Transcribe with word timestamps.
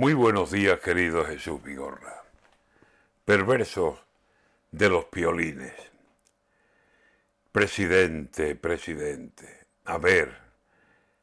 Muy 0.00 0.14
buenos 0.14 0.52
días, 0.52 0.78
querido 0.78 1.24
Jesús 1.24 1.60
Vigorra. 1.60 2.22
Perversos 3.24 3.98
de 4.70 4.88
los 4.88 5.06
piolines. 5.06 5.74
Presidente, 7.50 8.54
presidente, 8.54 9.66
a 9.86 9.98
ver, 9.98 10.38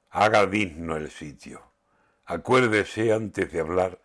haga 0.10 0.46
digno 0.46 0.98
el 0.98 1.10
sitio. 1.10 1.62
Acuérdese 2.26 3.14
antes 3.14 3.50
de 3.50 3.62
hablar 3.62 3.98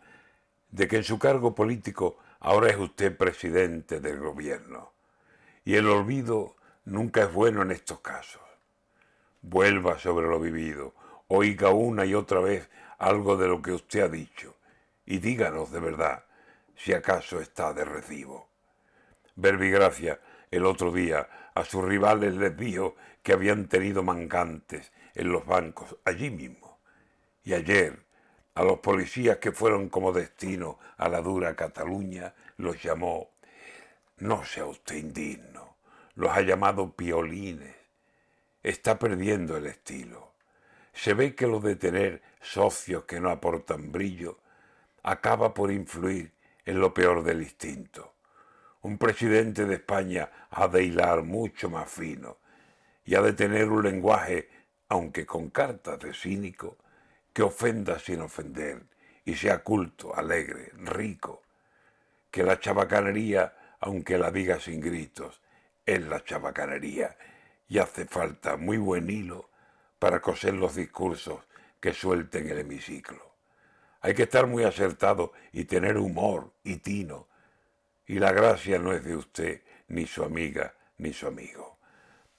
de 0.69 0.87
que 0.87 0.95
en 0.95 1.03
su 1.03 1.19
cargo 1.19 1.53
político 1.53 2.17
ahora 2.39 2.69
es 2.69 2.77
usted 2.77 3.17
presidente 3.17 3.99
del 3.99 4.21
gobierno. 4.21 4.93
Y 5.65 5.75
el 5.75 5.89
olvido 5.89 6.55
nunca 6.85 7.23
es 7.23 7.33
bueno 7.33 7.61
en 7.63 7.71
estos 7.71 7.99
casos. 7.99 8.41
Vuelva 9.41 9.99
sobre 9.99 10.29
lo 10.29 10.39
vivido, 10.39 10.93
oiga 11.27 11.71
una 11.71 12.05
y 12.05 12.13
otra 12.13 12.39
vez 12.39 12.69
algo 12.99 13.35
de 13.35 13.49
lo 13.49 13.61
que 13.61 13.73
usted 13.73 13.99
ha 13.99 14.07
dicho 14.07 14.55
y 15.11 15.19
díganos 15.19 15.73
de 15.73 15.81
verdad 15.81 16.23
si 16.73 16.93
acaso 16.93 17.41
está 17.41 17.73
de 17.73 17.83
recibo. 17.83 18.47
Verbigracia 19.35 20.21
el 20.49 20.65
otro 20.65 20.93
día 20.93 21.51
a 21.53 21.65
sus 21.65 21.83
rivales 21.83 22.33
les 22.35 22.55
dijo 22.55 22.95
que 23.21 23.33
habían 23.33 23.67
tenido 23.67 24.03
mangantes 24.03 24.93
en 25.13 25.29
los 25.29 25.45
bancos 25.45 25.97
allí 26.05 26.29
mismo. 26.29 26.79
Y 27.43 27.53
ayer 27.53 28.05
a 28.55 28.63
los 28.63 28.79
policías 28.79 29.39
que 29.39 29.51
fueron 29.51 29.89
como 29.89 30.13
destino 30.13 30.79
a 30.95 31.09
la 31.09 31.19
dura 31.19 31.57
Cataluña 31.57 32.33
los 32.55 32.81
llamó, 32.81 33.31
no 34.19 34.45
sea 34.45 34.65
usted 34.65 34.95
indigno, 34.95 35.75
los 36.15 36.31
ha 36.31 36.39
llamado 36.39 36.95
piolines. 36.95 37.75
Está 38.63 38.97
perdiendo 38.97 39.57
el 39.57 39.65
estilo. 39.65 40.31
Se 40.93 41.13
ve 41.13 41.35
que 41.35 41.47
lo 41.47 41.59
de 41.59 41.75
tener 41.75 42.21
socios 42.39 43.03
que 43.03 43.19
no 43.19 43.29
aportan 43.29 43.91
brillo 43.91 44.37
acaba 45.03 45.53
por 45.53 45.71
influir 45.71 46.31
en 46.65 46.79
lo 46.79 46.93
peor 46.93 47.23
del 47.23 47.41
instinto. 47.41 48.13
Un 48.81 48.97
presidente 48.97 49.65
de 49.65 49.75
España 49.75 50.29
ha 50.49 50.67
de 50.67 50.83
hilar 50.83 51.23
mucho 51.23 51.69
más 51.69 51.89
fino 51.89 52.37
y 53.05 53.15
ha 53.15 53.21
de 53.21 53.33
tener 53.33 53.69
un 53.69 53.83
lenguaje, 53.83 54.49
aunque 54.89 55.25
con 55.25 55.49
cartas 55.49 55.99
de 55.99 56.13
cínico, 56.13 56.77
que 57.33 57.43
ofenda 57.43 57.99
sin 57.99 58.21
ofender 58.21 58.83
y 59.25 59.35
sea 59.35 59.63
culto, 59.63 60.15
alegre, 60.15 60.71
rico. 60.75 61.43
Que 62.29 62.43
la 62.43 62.59
chabacanería, 62.59 63.77
aunque 63.79 64.17
la 64.17 64.31
diga 64.31 64.59
sin 64.59 64.81
gritos, 64.81 65.41
es 65.85 66.01
la 66.07 66.23
chabacanería 66.23 67.17
y 67.67 67.79
hace 67.79 68.05
falta 68.05 68.57
muy 68.57 68.77
buen 68.77 69.09
hilo 69.09 69.49
para 69.99 70.21
coser 70.21 70.53
los 70.53 70.75
discursos 70.75 71.41
que 71.79 71.93
suelten 71.93 72.49
el 72.49 72.59
hemiciclo. 72.59 73.30
Hay 74.01 74.15
que 74.15 74.23
estar 74.23 74.47
muy 74.47 74.63
acertado 74.63 75.31
y 75.51 75.65
tener 75.65 75.97
humor 75.97 76.51
y 76.63 76.77
tino. 76.77 77.27
Y 78.07 78.17
la 78.19 78.31
gracia 78.31 78.79
no 78.79 78.93
es 78.93 79.03
de 79.03 79.15
usted, 79.15 79.61
ni 79.87 80.07
su 80.07 80.23
amiga, 80.23 80.73
ni 80.97 81.13
su 81.13 81.27
amigo. 81.27 81.77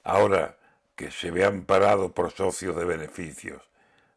Ahora 0.03 0.59
que 0.97 1.13
se 1.13 1.31
ve 1.31 1.45
amparado 1.45 2.13
por 2.13 2.33
socios 2.33 2.77
de 2.77 2.85
beneficios, 2.85 3.63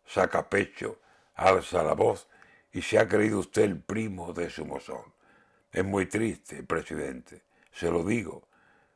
saca 0.06 0.50
pecho, 0.50 1.00
alza 1.36 1.84
la 1.84 1.94
voz 1.94 2.28
y 2.72 2.82
se 2.82 2.98
ha 2.98 3.08
creído 3.08 3.40
usted 3.40 3.62
el 3.62 3.80
primo 3.80 4.34
de 4.34 4.50
su 4.50 4.66
mozón. 4.66 5.14
Es 5.72 5.86
muy 5.86 6.08
triste, 6.08 6.64
presidente, 6.64 7.44
se 7.72 7.92
lo 7.92 8.04
digo. 8.04 8.48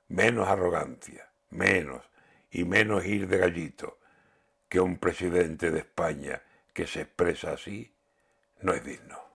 Menos 0.07 0.47
arrogancia, 0.47 1.29
menos 1.51 2.03
y 2.49 2.63
menos 2.63 3.05
ir 3.05 3.27
de 3.27 3.37
gallito 3.37 3.99
que 4.67 4.79
un 4.79 4.97
presidente 4.97 5.69
de 5.69 5.79
España 5.79 6.41
que 6.73 6.87
se 6.87 7.01
expresa 7.01 7.51
así 7.51 7.93
no 8.61 8.73
es 8.73 8.83
digno. 8.83 9.19